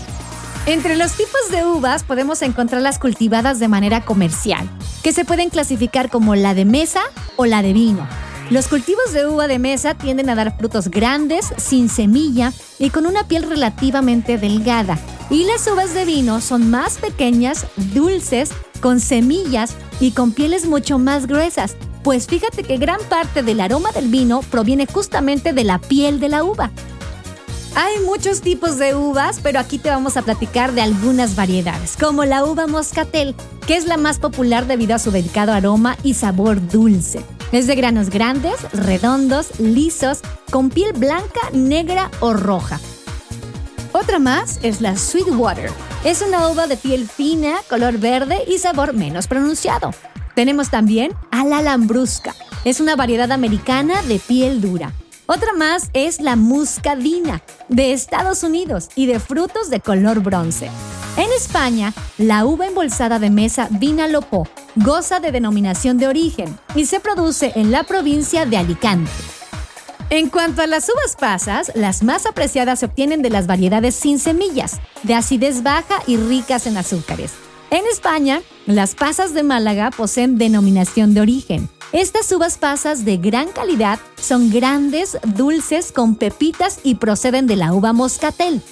Entre 0.66 0.96
los 0.96 1.12
tipos 1.12 1.50
de 1.50 1.64
uvas 1.64 2.02
podemos 2.02 2.42
encontrar 2.42 2.82
las 2.82 2.98
cultivadas 2.98 3.60
de 3.60 3.68
manera 3.68 4.04
comercial, 4.04 4.68
que 5.02 5.12
se 5.12 5.24
pueden 5.24 5.48
clasificar 5.48 6.10
como 6.10 6.34
la 6.34 6.54
de 6.54 6.64
mesa 6.64 7.02
o 7.36 7.46
la 7.46 7.62
de 7.62 7.72
vino. 7.72 8.06
Los 8.48 8.68
cultivos 8.68 9.12
de 9.12 9.26
uva 9.26 9.48
de 9.48 9.58
mesa 9.58 9.94
tienden 9.94 10.30
a 10.30 10.36
dar 10.36 10.56
frutos 10.56 10.88
grandes, 10.88 11.46
sin 11.56 11.88
semilla 11.88 12.52
y 12.78 12.90
con 12.90 13.04
una 13.04 13.26
piel 13.26 13.42
relativamente 13.42 14.38
delgada. 14.38 14.98
Y 15.30 15.44
las 15.44 15.66
uvas 15.66 15.94
de 15.94 16.04
vino 16.04 16.40
son 16.40 16.70
más 16.70 16.98
pequeñas, 16.98 17.66
dulces, 17.92 18.50
con 18.80 19.00
semillas 19.00 19.74
y 19.98 20.12
con 20.12 20.30
pieles 20.30 20.64
mucho 20.64 20.98
más 20.98 21.26
gruesas. 21.26 21.76
Pues 22.04 22.28
fíjate 22.28 22.62
que 22.62 22.76
gran 22.76 23.00
parte 23.08 23.42
del 23.42 23.60
aroma 23.60 23.90
del 23.90 24.08
vino 24.08 24.42
proviene 24.42 24.86
justamente 24.86 25.52
de 25.52 25.64
la 25.64 25.80
piel 25.80 26.20
de 26.20 26.28
la 26.28 26.44
uva. 26.44 26.70
Hay 27.74 27.98
muchos 28.04 28.42
tipos 28.42 28.78
de 28.78 28.94
uvas, 28.94 29.40
pero 29.42 29.58
aquí 29.58 29.78
te 29.78 29.90
vamos 29.90 30.16
a 30.16 30.22
platicar 30.22 30.72
de 30.72 30.82
algunas 30.82 31.34
variedades, 31.34 31.96
como 31.96 32.24
la 32.24 32.44
uva 32.44 32.68
moscatel, 32.68 33.34
que 33.66 33.76
es 33.76 33.86
la 33.86 33.96
más 33.96 34.20
popular 34.20 34.68
debido 34.68 34.94
a 34.94 35.00
su 35.00 35.10
delicado 35.10 35.52
aroma 35.52 35.98
y 36.04 36.14
sabor 36.14 36.64
dulce. 36.68 37.24
Es 37.52 37.68
de 37.68 37.76
granos 37.76 38.10
grandes, 38.10 38.60
redondos, 38.72 39.60
lisos, 39.60 40.20
con 40.50 40.68
piel 40.68 40.92
blanca, 40.92 41.40
negra 41.52 42.10
o 42.20 42.32
roja. 42.32 42.80
Otra 43.92 44.18
más 44.18 44.58
es 44.62 44.80
la 44.80 44.96
Sweetwater. 44.96 45.70
Es 46.04 46.22
una 46.22 46.48
uva 46.48 46.66
de 46.66 46.76
piel 46.76 47.08
fina, 47.08 47.56
color 47.68 47.98
verde 47.98 48.38
y 48.48 48.58
sabor 48.58 48.94
menos 48.94 49.28
pronunciado. 49.28 49.92
Tenemos 50.34 50.70
también 50.70 51.12
a 51.30 51.44
la 51.44 51.62
lambrusca. 51.62 52.34
Es 52.64 52.80
una 52.80 52.96
variedad 52.96 53.30
americana 53.30 54.02
de 54.02 54.18
piel 54.18 54.60
dura. 54.60 54.92
Otra 55.26 55.52
más 55.54 55.90
es 55.92 56.20
la 56.20 56.36
muscadina, 56.36 57.42
de 57.68 57.92
Estados 57.92 58.42
Unidos 58.42 58.88
y 58.96 59.06
de 59.06 59.18
frutos 59.18 59.70
de 59.70 59.80
color 59.80 60.20
bronce. 60.20 60.68
En 61.16 61.32
España, 61.32 61.94
la 62.18 62.44
uva 62.44 62.66
embolsada 62.66 63.18
de 63.18 63.30
mesa 63.30 63.68
Vinalopó 63.70 64.46
goza 64.76 65.20
de 65.20 65.32
denominación 65.32 65.96
de 65.96 66.08
origen 66.08 66.58
y 66.74 66.84
se 66.84 67.00
produce 67.00 67.52
en 67.56 67.70
la 67.70 67.84
provincia 67.84 68.44
de 68.44 68.58
Alicante. 68.58 69.10
En 70.10 70.28
cuanto 70.28 70.62
a 70.62 70.66
las 70.66 70.88
uvas 70.88 71.16
pasas, 71.18 71.72
las 71.74 72.02
más 72.02 72.26
apreciadas 72.26 72.80
se 72.80 72.86
obtienen 72.86 73.22
de 73.22 73.30
las 73.30 73.46
variedades 73.46 73.94
sin 73.94 74.18
semillas, 74.18 74.78
de 75.02 75.14
acidez 75.14 75.62
baja 75.62 76.02
y 76.06 76.18
ricas 76.18 76.66
en 76.66 76.76
azúcares. 76.76 77.32
En 77.70 77.84
España, 77.90 78.42
las 78.66 78.94
pasas 78.94 79.34
de 79.34 79.42
Málaga 79.42 79.90
poseen 79.90 80.38
denominación 80.38 81.14
de 81.14 81.22
origen. 81.22 81.68
Estas 81.92 82.30
uvas 82.30 82.58
pasas 82.58 83.04
de 83.04 83.16
gran 83.16 83.48
calidad 83.48 83.98
son 84.20 84.50
grandes, 84.50 85.18
dulces, 85.24 85.90
con 85.90 86.14
pepitas 86.14 86.78
y 86.84 86.96
proceden 86.96 87.46
de 87.46 87.56
la 87.56 87.72
uva 87.72 87.92
moscatel. 87.92 88.62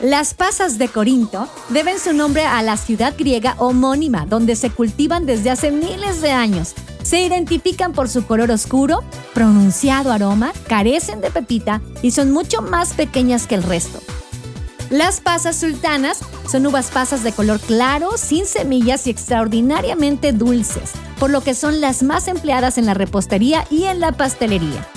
Las 0.00 0.32
pasas 0.32 0.78
de 0.78 0.88
Corinto 0.88 1.46
deben 1.68 1.98
su 1.98 2.14
nombre 2.14 2.46
a 2.46 2.62
la 2.62 2.78
ciudad 2.78 3.14
griega 3.18 3.54
homónima, 3.58 4.24
donde 4.24 4.56
se 4.56 4.70
cultivan 4.70 5.26
desde 5.26 5.50
hace 5.50 5.70
miles 5.70 6.22
de 6.22 6.30
años. 6.30 6.74
Se 7.02 7.20
identifican 7.20 7.92
por 7.92 8.08
su 8.08 8.26
color 8.26 8.50
oscuro, 8.50 9.02
pronunciado 9.34 10.10
aroma, 10.10 10.52
carecen 10.68 11.20
de 11.20 11.30
pepita 11.30 11.82
y 12.00 12.12
son 12.12 12.32
mucho 12.32 12.62
más 12.62 12.94
pequeñas 12.94 13.46
que 13.46 13.56
el 13.56 13.62
resto. 13.62 14.00
Las 14.88 15.20
pasas 15.20 15.56
sultanas 15.56 16.20
son 16.50 16.66
uvas 16.66 16.90
pasas 16.90 17.22
de 17.22 17.32
color 17.32 17.60
claro, 17.60 18.16
sin 18.16 18.46
semillas 18.46 19.06
y 19.06 19.10
extraordinariamente 19.10 20.32
dulces, 20.32 20.92
por 21.18 21.28
lo 21.28 21.42
que 21.42 21.54
son 21.54 21.82
las 21.82 22.02
más 22.02 22.26
empleadas 22.26 22.78
en 22.78 22.86
la 22.86 22.94
repostería 22.94 23.66
y 23.68 23.84
en 23.84 24.00
la 24.00 24.12
pastelería. 24.12 24.88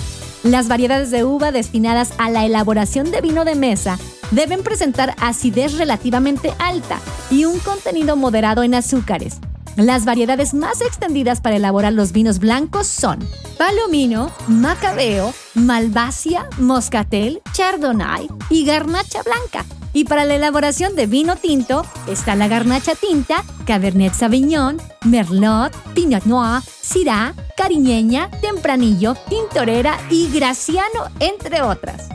Las 0.44 0.70
variedades 0.70 1.12
de 1.12 1.26
uva 1.26 1.52
destinadas 1.52 2.14
a 2.18 2.30
la 2.30 2.46
elaboración 2.46 3.12
de 3.12 3.22
vino 3.22 3.44
de 3.44 3.56
mesa 3.56 4.00
deben 4.34 4.64
presentar 4.64 5.16
acidez 5.20 5.78
relativamente 5.78 6.54
alta 6.60 7.00
y 7.30 7.46
un 7.46 7.60
contenido 7.60 8.16
moderado 8.16 8.64
en 8.64 8.76
azúcares. 8.76 9.40
Las 9.76 10.06
variedades 10.06 10.54
más 10.54 10.82
extendidas 10.82 11.42
para 11.42 11.56
elaborar 11.56 11.94
los 11.94 12.12
vinos 12.12 12.38
blancos 12.40 12.86
son 12.86 13.20
Palomino, 13.58 14.32
Macabeo, 14.48 15.34
Malvasia, 15.56 16.48
Moscatel, 16.60 17.42
Chardonnay 17.54 18.28
y 18.50 18.66
Garnacha 18.66 19.24
Blanca. 19.24 19.66
Y 19.94 20.06
para 20.06 20.26
la 20.26 20.36
elaboración 20.36 20.96
de 20.96 21.06
vino 21.06 21.36
tinto 21.36 21.86
está 22.08 22.36
la 22.36 22.48
garnacha 22.48 22.96
tinta, 22.96 23.44
Cabernet 23.66 24.14
Sauvignon, 24.14 24.82
Merlot, 25.06 25.72
Pinot 25.94 26.26
Noir, 26.26 26.64
Syrah, 26.82 27.34
Cariñeña, 27.56 28.30
Tempranillo, 28.42 29.16
Tintorera 29.30 29.98
y 30.10 30.32
Graciano, 30.32 31.10
entre 31.20 31.62
otras. 31.62 32.10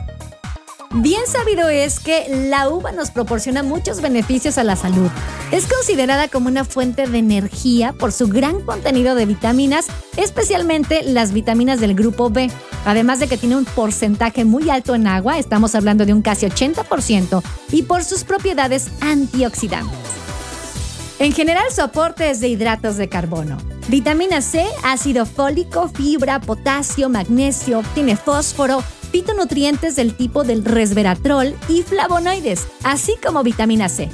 Bien 0.95 1.21
sabido 1.27 1.69
es 1.69 1.99
que 1.99 2.47
la 2.49 2.67
uva 2.67 2.91
nos 2.91 3.11
proporciona 3.11 3.61
muchos 3.61 4.01
beneficios 4.01 4.57
a 4.57 4.63
la 4.63 4.75
salud. 4.75 5.09
Es 5.51 5.67
considerada 5.67 6.29
como 6.29 6.47
una 6.47 6.65
fuente 6.65 7.05
de 7.05 7.19
energía 7.19 7.93
por 7.93 8.11
su 8.11 8.27
gran 8.27 8.61
contenido 8.61 9.13
de 9.13 9.27
vitaminas, 9.27 9.85
especialmente 10.17 11.03
las 11.03 11.31
vitaminas 11.31 11.79
del 11.79 11.93
grupo 11.93 12.31
B. 12.31 12.49
Además 12.85 13.19
de 13.19 13.27
que 13.27 13.37
tiene 13.37 13.55
un 13.55 13.65
porcentaje 13.65 14.45
muy 14.45 14.71
alto 14.71 14.95
en 14.95 15.05
agua, 15.05 15.37
estamos 15.37 15.75
hablando 15.75 16.07
de 16.07 16.13
un 16.13 16.23
casi 16.23 16.47
80%, 16.47 17.43
y 17.71 17.83
por 17.83 18.03
sus 18.03 18.23
propiedades 18.23 18.87
antioxidantes. 19.01 19.95
En 21.19 21.33
general 21.33 21.65
su 21.71 21.83
aporte 21.83 22.31
es 22.31 22.39
de 22.39 22.47
hidratos 22.47 22.97
de 22.97 23.09
carbono. 23.09 23.57
Vitamina 23.89 24.41
C, 24.41 24.65
ácido 24.83 25.27
fólico, 25.27 25.87
fibra, 25.89 26.39
potasio, 26.39 27.09
magnesio, 27.09 27.83
tiene 27.93 28.15
fósforo, 28.15 28.83
fitonutrientes 29.11 29.95
del 29.95 30.15
tipo 30.15 30.43
del 30.43 30.63
resveratrol 30.65 31.55
y 31.67 31.83
flavonoides, 31.83 32.67
así 32.83 33.15
como 33.23 33.43
vitamina 33.43 33.89
C. 33.89 34.09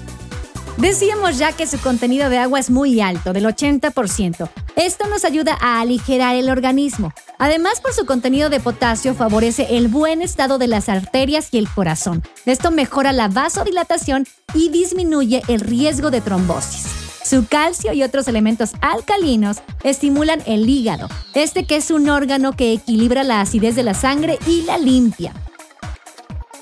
Decíamos 0.77 1.37
ya 1.37 1.53
que 1.53 1.67
su 1.67 1.79
contenido 1.79 2.29
de 2.29 2.37
agua 2.37 2.59
es 2.59 2.69
muy 2.69 2.99
alto, 2.99 3.31
del 3.31 3.45
80%. 3.45 4.49
Esto 4.75 5.07
nos 5.07 5.23
ayuda 5.23 5.57
a 5.61 5.79
aligerar 5.79 6.35
el 6.35 6.49
organismo. 6.49 7.13
Además, 7.39 7.79
por 7.79 7.93
su 7.93 8.05
contenido 8.05 8.49
de 8.49 8.59
potasio 8.59 9.13
favorece 9.13 9.77
el 9.77 9.87
buen 9.87 10.21
estado 10.21 10.57
de 10.57 10.67
las 10.67 10.89
arterias 10.89 11.47
y 11.51 11.59
el 11.59 11.69
corazón. 11.69 12.23
Esto 12.45 12.71
mejora 12.71 13.13
la 13.13 13.29
vasodilatación 13.29 14.27
y 14.53 14.69
disminuye 14.69 15.43
el 15.47 15.61
riesgo 15.61 16.11
de 16.11 16.19
trombosis. 16.19 17.04
Su 17.25 17.47
calcio 17.47 17.91
y 17.91 18.03
otros 18.03 18.27
elementos 18.27 18.73
alcalinos 18.81 19.57
estimulan 19.83 20.43
el 20.45 20.69
hígado, 20.69 21.09
este 21.33 21.65
que 21.65 21.77
es 21.77 21.89
un 21.89 22.07
órgano 22.07 22.53
que 22.53 22.71
equilibra 22.71 23.23
la 23.23 23.41
acidez 23.41 23.75
de 23.75 23.81
la 23.81 23.95
sangre 23.95 24.37
y 24.45 24.61
la 24.61 24.77
limpia. 24.77 25.33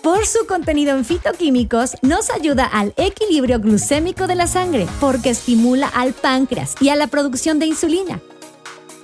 Por 0.02 0.26
su 0.26 0.48
contenido 0.48 0.96
en 0.96 1.04
fitoquímicos, 1.04 1.98
nos 2.02 2.30
ayuda 2.30 2.66
al 2.66 2.94
equilibrio 2.96 3.60
glucémico 3.60 4.26
de 4.26 4.36
la 4.36 4.48
sangre 4.48 4.88
porque 5.02 5.32
estimula 5.32 5.90
al 5.90 6.14
páncreas 6.14 6.76
y 6.80 6.88
a 6.88 6.96
la 6.96 7.08
producción 7.08 7.60
de 7.60 7.66
insulina. 7.66 8.22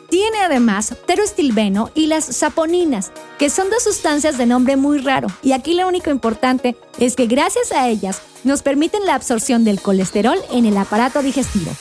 Tiene 0.09 0.39
además 0.39 0.95
pteroestilbeno 1.05 1.91
y 1.93 2.07
las 2.07 2.25
saponinas, 2.25 3.11
que 3.37 3.49
son 3.49 3.69
dos 3.69 3.83
sustancias 3.83 4.37
de 4.37 4.47
nombre 4.47 4.75
muy 4.75 4.99
raro, 4.99 5.27
y 5.43 5.51
aquí 5.51 5.75
lo 5.75 5.87
único 5.87 6.09
importante 6.09 6.75
es 6.97 7.15
que 7.15 7.27
gracias 7.27 7.71
a 7.71 7.87
ellas 7.87 8.21
nos 8.43 8.63
permiten 8.63 9.05
la 9.05 9.15
absorción 9.15 9.63
del 9.63 9.81
colesterol 9.81 10.37
en 10.51 10.65
el 10.65 10.77
aparato 10.77 11.21
digestivo. 11.21 11.71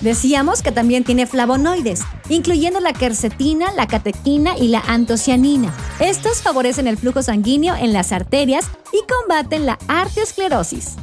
Decíamos 0.00 0.62
que 0.62 0.72
también 0.72 1.04
tiene 1.04 1.26
flavonoides, 1.26 2.02
incluyendo 2.28 2.80
la 2.80 2.92
quercetina, 2.92 3.72
la 3.72 3.86
catequina 3.86 4.56
y 4.58 4.68
la 4.68 4.80
antocianina. 4.80 5.74
Estos 6.00 6.42
favorecen 6.42 6.86
el 6.86 6.98
flujo 6.98 7.22
sanguíneo 7.22 7.74
en 7.74 7.92
las 7.92 8.12
arterias 8.12 8.66
y 8.92 9.00
combaten 9.10 9.66
la 9.66 9.78
arteriosclerosis. 9.88 10.96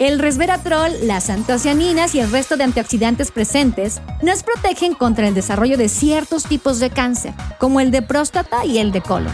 El 0.00 0.18
resveratrol, 0.18 0.92
las 1.02 1.30
antocianinas 1.30 2.16
y 2.16 2.20
el 2.20 2.30
resto 2.30 2.56
de 2.56 2.64
antioxidantes 2.64 3.30
presentes 3.30 4.00
nos 4.22 4.42
protegen 4.42 4.94
contra 4.94 5.28
el 5.28 5.34
desarrollo 5.34 5.76
de 5.76 5.88
ciertos 5.88 6.44
tipos 6.44 6.80
de 6.80 6.90
cáncer, 6.90 7.32
como 7.60 7.78
el 7.78 7.92
de 7.92 8.02
próstata 8.02 8.64
y 8.64 8.78
el 8.78 8.90
de 8.90 9.02
colon. 9.02 9.32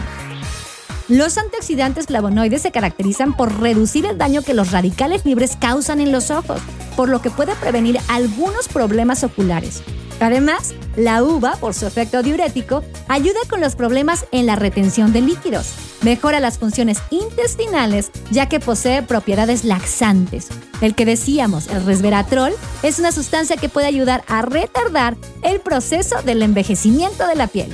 Los 1.07 1.39
antioxidantes 1.39 2.05
flavonoides 2.05 2.61
se 2.61 2.71
caracterizan 2.71 3.35
por 3.35 3.59
reducir 3.59 4.05
el 4.05 4.19
daño 4.19 4.43
que 4.43 4.53
los 4.53 4.71
radicales 4.71 5.25
libres 5.25 5.57
causan 5.59 5.99
en 5.99 6.11
los 6.11 6.29
ojos, 6.29 6.61
por 6.95 7.09
lo 7.09 7.23
que 7.23 7.31
puede 7.31 7.55
prevenir 7.55 7.99
algunos 8.07 8.67
problemas 8.67 9.23
oculares. 9.23 9.81
Además, 10.19 10.75
la 10.95 11.23
uva, 11.23 11.55
por 11.55 11.73
su 11.73 11.87
efecto 11.87 12.21
diurético, 12.21 12.83
ayuda 13.07 13.39
con 13.49 13.61
los 13.61 13.75
problemas 13.75 14.25
en 14.31 14.45
la 14.45 14.55
retención 14.55 15.11
de 15.11 15.21
líquidos. 15.21 15.90
Mejora 16.01 16.39
las 16.39 16.57
funciones 16.57 16.97
intestinales 17.11 18.11
ya 18.31 18.49
que 18.49 18.59
posee 18.59 19.03
propiedades 19.03 19.63
laxantes. 19.63 20.47
El 20.81 20.95
que 20.95 21.05
decíamos, 21.05 21.67
el 21.67 21.85
resveratrol, 21.85 22.53
es 22.81 22.97
una 22.97 23.11
sustancia 23.11 23.55
que 23.55 23.69
puede 23.69 23.85
ayudar 23.85 24.23
a 24.27 24.41
retardar 24.41 25.15
el 25.43 25.59
proceso 25.59 26.21
del 26.23 26.41
envejecimiento 26.41 27.27
de 27.27 27.35
la 27.35 27.47
piel. 27.47 27.71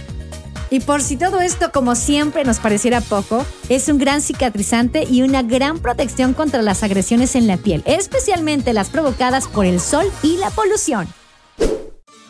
Y 0.70 0.82
por 0.82 1.02
si 1.02 1.16
todo 1.16 1.40
esto, 1.40 1.72
como 1.72 1.96
siempre, 1.96 2.44
nos 2.44 2.60
pareciera 2.60 3.00
poco, 3.00 3.46
es 3.70 3.88
un 3.88 3.98
gran 3.98 4.22
cicatrizante 4.22 5.06
y 5.10 5.22
una 5.22 5.42
gran 5.42 5.80
protección 5.80 6.34
contra 6.34 6.62
las 6.62 6.84
agresiones 6.84 7.36
en 7.36 7.48
la 7.48 7.56
piel, 7.56 7.82
especialmente 7.86 8.74
las 8.74 8.90
provocadas 8.90 9.48
por 9.48 9.66
el 9.66 9.80
sol 9.80 10.12
y 10.22 10.36
la 10.36 10.50
polución. 10.50 11.08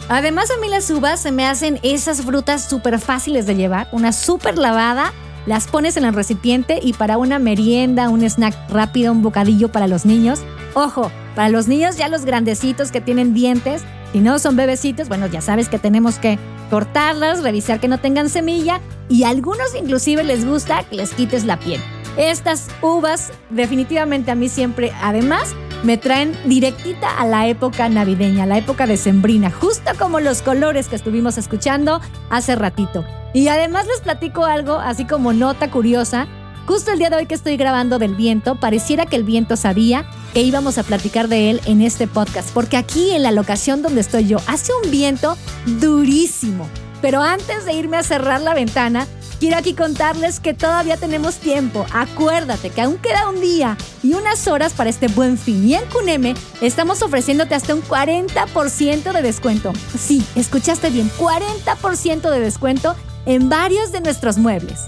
Además, 0.10 0.52
a 0.52 0.62
mí 0.62 0.70
las 0.70 0.90
uvas 0.92 1.20
se 1.20 1.32
me 1.32 1.48
hacen 1.48 1.80
esas 1.82 2.22
frutas 2.22 2.70
súper 2.70 3.00
fáciles 3.00 3.48
de 3.48 3.56
llevar, 3.56 3.90
una 3.92 4.14
súper 4.14 4.58
lavada, 4.58 5.12
las 5.48 5.66
pones 5.68 5.98
en 5.98 6.06
el 6.06 6.14
recipiente 6.14 6.80
y 6.84 6.94
para 6.94 7.18
una 7.18 7.40
merienda, 7.40 8.10
un 8.10 8.22
snack 8.22 8.70
rápido, 8.70 9.14
un 9.14 9.24
bocadillo 9.24 9.72
para 9.72 9.88
los 9.88 10.06
niños. 10.06 10.42
Ojo, 10.76 11.10
para 11.36 11.50
los 11.50 11.68
niños 11.68 11.98
ya 11.98 12.10
los 12.10 12.26
grandecitos 12.26 12.92
que 12.92 13.02
tienen 13.02 13.34
dientes, 13.34 13.82
si 14.12 14.20
no 14.20 14.40
son 14.40 14.56
bebecitos, 14.56 15.08
bueno, 15.08 15.26
ya 15.28 15.42
sabes 15.42 15.70
que 15.70 15.80
tenemos 15.80 16.20
que 16.20 16.38
cortarlas, 16.70 17.44
revisar 17.44 17.80
que 17.80 17.88
no 17.88 17.98
tengan 17.98 18.30
semilla 18.30 18.82
y 19.10 19.24
a 19.24 19.30
algunos 19.30 19.74
inclusive 19.74 20.24
les 20.24 20.46
gusta 20.46 20.84
que 20.84 20.98
les 20.98 21.14
quites 21.14 21.46
la 21.46 21.58
piel. 21.58 21.82
Estas 22.18 22.68
uvas 22.82 23.32
definitivamente 23.50 24.32
a 24.32 24.36
mí 24.36 24.50
siempre, 24.50 24.92
además, 25.02 25.56
me 25.84 25.98
traen 25.98 26.36
directita 26.46 27.10
a 27.20 27.26
la 27.26 27.48
época 27.48 27.90
navideña, 27.90 28.46
la 28.46 28.58
época 28.58 28.88
decembrina, 28.88 29.52
justo 29.52 29.92
como 29.98 30.20
los 30.20 30.42
colores 30.42 30.88
que 30.88 30.96
estuvimos 30.96 31.38
escuchando 31.38 32.02
hace 32.30 32.56
ratito. 32.56 33.06
Y 33.34 33.48
además 33.50 33.86
les 33.88 34.02
platico 34.02 34.46
algo, 34.46 34.76
así 34.76 35.06
como 35.06 35.34
nota 35.34 35.70
curiosa, 35.70 36.28
Justo 36.68 36.92
el 36.92 37.00
día 37.00 37.10
de 37.10 37.16
hoy 37.16 37.26
que 37.28 37.34
estoy 37.34 37.56
grabando 37.56 37.98
del 37.98 38.14
viento, 38.14 38.56
pareciera 38.56 39.06
que 39.06 39.16
el 39.16 39.24
viento 39.24 39.56
sabía 39.56 40.06
que 40.34 40.42
íbamos 40.42 40.78
a 40.78 40.84
platicar 40.84 41.30
de 41.30 41.50
él 41.50 41.62
en 41.66 41.82
este 41.82 42.08
podcast, 42.08 42.50
porque 42.54 42.76
aquí 42.76 43.12
en 43.12 43.24
la 43.24 43.32
locación 43.32 43.82
donde 43.82 44.02
estoy 44.02 44.28
yo 44.28 44.40
hace 44.48 44.74
un 44.84 44.92
viento 44.92 45.38
durísimo. 45.80 46.68
Pero 47.02 47.22
antes 47.22 47.64
de 47.64 47.72
irme 47.72 47.96
a 47.96 48.04
cerrar 48.04 48.42
la 48.42 48.54
ventana, 48.54 49.08
Quiero 49.40 49.58
aquí 49.58 49.74
contarles 49.74 50.40
que 50.40 50.56
todavía 50.56 50.98
tenemos 50.98 51.36
tiempo. 51.36 51.86
Acuérdate 51.94 52.72
que 52.72 52.82
aún 52.82 52.98
queda 52.98 53.30
un 53.30 53.40
día 53.40 53.78
y 54.02 54.14
unas 54.14 54.48
horas 54.48 54.74
para 54.74 54.90
este 54.90 55.10
buen 55.10 55.38
fin. 55.38 55.68
Y 55.68 55.76
en 55.76 55.86
Cuneme 55.86 56.34
estamos 56.62 57.04
ofreciéndote 57.04 57.54
hasta 57.54 57.76
un 57.76 57.84
40% 57.84 59.12
de 59.12 59.22
descuento. 59.22 59.74
Sí, 59.98 60.26
escuchaste 60.36 60.90
bien, 60.90 61.12
40% 61.20 62.32
de 62.32 62.40
descuento 62.40 62.96
en 63.28 63.50
varios 63.50 63.92
de 63.92 64.02
nuestros 64.02 64.40
muebles. 64.40 64.86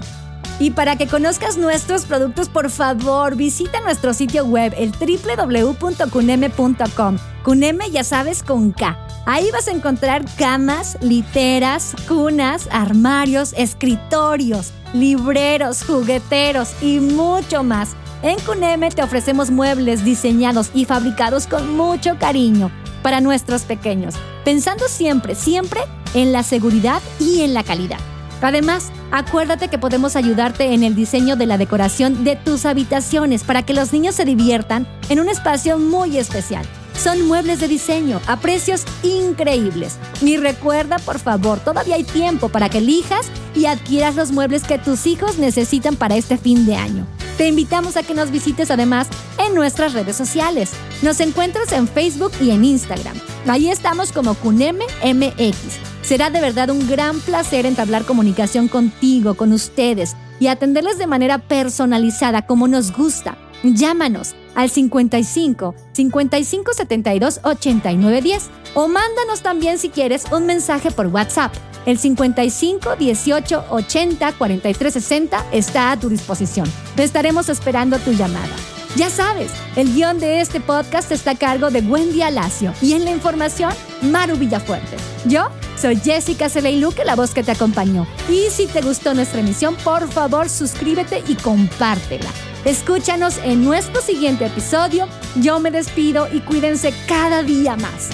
Y 0.59 0.71
para 0.71 0.95
que 0.97 1.07
conozcas 1.07 1.57
nuestros 1.57 2.05
productos, 2.05 2.49
por 2.49 2.69
favor, 2.69 3.35
visita 3.35 3.79
nuestro 3.81 4.13
sitio 4.13 4.45
web, 4.45 4.73
el 4.77 4.91
www.cuneme.com. 4.91 7.17
Cuneme, 7.43 7.89
ya 7.91 8.03
sabes, 8.03 8.43
con 8.43 8.71
K. 8.71 8.97
Ahí 9.25 9.49
vas 9.51 9.67
a 9.67 9.71
encontrar 9.71 10.23
camas, 10.37 10.97
literas, 11.01 11.95
cunas, 12.07 12.67
armarios, 12.71 13.53
escritorios, 13.55 14.71
libreros, 14.93 15.83
jugueteros 15.83 16.69
y 16.81 16.99
mucho 16.99 17.63
más. 17.63 17.95
En 18.21 18.39
Cuneme 18.39 18.89
te 18.89 19.03
ofrecemos 19.03 19.51
muebles 19.51 20.03
diseñados 20.03 20.71
y 20.73 20.85
fabricados 20.85 21.47
con 21.47 21.75
mucho 21.75 22.17
cariño 22.19 22.71
para 23.01 23.21
nuestros 23.21 23.63
pequeños, 23.63 24.15
pensando 24.43 24.87
siempre, 24.87 25.35
siempre 25.35 25.81
en 26.13 26.31
la 26.31 26.43
seguridad 26.43 27.01
y 27.19 27.41
en 27.41 27.53
la 27.53 27.63
calidad. 27.63 27.99
Además, 28.41 28.91
acuérdate 29.11 29.67
que 29.67 29.77
podemos 29.77 30.15
ayudarte 30.15 30.73
en 30.73 30.83
el 30.83 30.95
diseño 30.95 31.35
de 31.35 31.45
la 31.45 31.57
decoración 31.57 32.23
de 32.23 32.35
tus 32.35 32.65
habitaciones 32.65 33.43
para 33.43 33.63
que 33.63 33.73
los 33.73 33.91
niños 33.91 34.15
se 34.15 34.25
diviertan 34.25 34.87
en 35.09 35.19
un 35.19 35.29
espacio 35.29 35.77
muy 35.77 36.17
especial. 36.17 36.65
Son 37.01 37.27
muebles 37.27 37.61
de 37.61 37.69
diseño 37.69 38.19
a 38.27 38.41
precios 38.41 38.83
increíbles. 39.03 39.97
Y 40.21 40.35
recuerda, 40.35 40.99
por 40.99 41.17
favor, 41.17 41.59
todavía 41.61 41.95
hay 41.95 42.03
tiempo 42.03 42.49
para 42.49 42.67
que 42.67 42.79
elijas 42.79 43.27
y 43.55 43.67
adquieras 43.67 44.17
los 44.17 44.33
muebles 44.33 44.63
que 44.63 44.77
tus 44.77 45.07
hijos 45.07 45.37
necesitan 45.37 45.95
para 45.95 46.17
este 46.17 46.37
fin 46.37 46.65
de 46.65 46.75
año. 46.75 47.07
Te 47.37 47.47
invitamos 47.47 47.95
a 47.95 48.03
que 48.03 48.13
nos 48.13 48.31
visites 48.31 48.69
además 48.69 49.07
en 49.37 49.55
nuestras 49.55 49.93
redes 49.93 50.17
sociales. 50.17 50.71
Nos 51.01 51.21
encuentras 51.21 51.71
en 51.71 51.87
Facebook 51.87 52.33
y 52.41 52.51
en 52.51 52.65
Instagram. 52.65 53.15
Ahí 53.47 53.69
estamos 53.69 54.11
como 54.11 54.35
CUNEME-MX. 54.35 55.55
Será 56.01 56.29
de 56.29 56.41
verdad 56.41 56.69
un 56.69 56.85
gran 56.85 57.21
placer 57.21 57.65
entablar 57.65 58.03
comunicación 58.03 58.67
contigo, 58.67 59.35
con 59.35 59.53
ustedes 59.53 60.17
y 60.41 60.47
atenderles 60.47 60.97
de 60.97 61.07
manera 61.07 61.37
personalizada 61.37 62.45
como 62.45 62.67
nos 62.67 62.91
gusta. 62.91 63.37
Llámanos 63.63 64.35
al 64.55 64.69
55 64.69 65.75
55 65.93 66.73
72 66.73 67.41
89 67.43 68.21
10 68.21 68.49
o 68.73 68.87
mándanos 68.87 69.41
también 69.41 69.77
si 69.77 69.89
quieres 69.89 70.25
un 70.31 70.45
mensaje 70.45 70.91
por 70.91 71.07
WhatsApp. 71.07 71.53
El 71.85 71.97
55 71.97 72.95
18 72.95 73.65
80 73.69 74.33
43 74.33 74.93
60 74.93 75.45
está 75.51 75.91
a 75.91 75.99
tu 75.99 76.09
disposición. 76.09 76.71
Te 76.95 77.03
estaremos 77.03 77.49
esperando 77.49 77.97
tu 77.99 78.11
llamada. 78.11 78.55
Ya 78.95 79.09
sabes, 79.09 79.51
el 79.75 79.93
guion 79.93 80.19
de 80.19 80.41
este 80.41 80.59
podcast 80.59 81.11
está 81.11 81.31
a 81.31 81.35
cargo 81.35 81.69
de 81.69 81.81
Wendy 81.81 82.23
Alacio 82.23 82.73
y 82.81 82.93
en 82.93 83.05
la 83.05 83.11
información, 83.11 83.71
Maru 84.01 84.35
Villafuerte. 84.35 84.97
Yo 85.25 85.49
soy 85.79 85.97
Jessica 85.97 86.49
Celeiluque, 86.49 87.05
la 87.05 87.15
voz 87.15 87.33
que 87.33 87.43
te 87.43 87.51
acompañó. 87.51 88.05
Y 88.29 88.49
si 88.49 88.67
te 88.67 88.81
gustó 88.81 89.13
nuestra 89.13 89.39
emisión, 89.39 89.75
por 89.83 90.07
favor 90.09 90.49
suscríbete 90.49 91.23
y 91.27 91.35
compártela. 91.35 92.29
Escúchanos 92.65 93.39
en 93.43 93.63
nuestro 93.63 94.01
siguiente 94.01 94.45
episodio. 94.45 95.07
Yo 95.35 95.59
me 95.59 95.71
despido 95.71 96.27
y 96.31 96.41
cuídense 96.41 96.93
cada 97.07 97.43
día 97.43 97.75
más. 97.77 98.09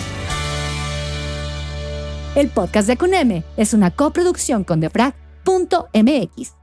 El 2.36 2.50
podcast 2.50 2.88
de 2.88 2.98
Cuneme 2.98 3.44
es 3.58 3.74
una 3.74 3.92
coproducción 3.92 4.64
con 4.64 4.82
Defrag.mx. 4.82 6.55